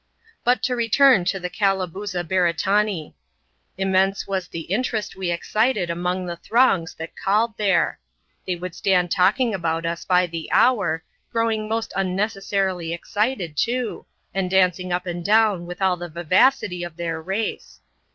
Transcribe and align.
But 0.43 0.63
to 0.63 0.75
return 0.75 1.25
to 1.25 1.39
the 1.39 1.47
Calabooza 1.47 2.23
Beretanee* 2.23 3.13
Immense 3.77 4.25
was 4.25 4.47
the 4.47 4.65
iterest 4.73 5.15
we 5.15 5.29
excited 5.29 5.91
among 5.91 6.25
the 6.25 6.37
throngs 6.37 6.95
that 6.95 7.15
called 7.15 7.53
there; 7.55 7.99
they 8.47 8.55
rould 8.55 8.73
stand 8.73 9.11
talking 9.11 9.53
about 9.53 9.85
us 9.85 10.03
by 10.03 10.25
the 10.25 10.51
hour, 10.51 11.03
growing 11.31 11.69
most 11.69 11.93
unneces 11.95 12.49
arily 12.51 12.95
excited 12.95 13.55
too, 13.55 14.07
and 14.33 14.49
dancing 14.49 14.91
up 14.91 15.05
and 15.05 15.23
down 15.23 15.67
with 15.67 15.83
all 15.83 15.97
the 15.97 16.09
vivacity 16.09 16.83
f 16.83 16.95
their 16.95 17.21
race. 17.21 17.79